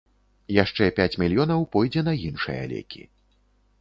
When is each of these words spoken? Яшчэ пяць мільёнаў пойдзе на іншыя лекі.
Яшчэ 0.63 0.87
пяць 0.99 1.19
мільёнаў 1.23 1.67
пойдзе 1.75 2.01
на 2.09 2.13
іншыя 2.29 2.67
лекі. 2.73 3.01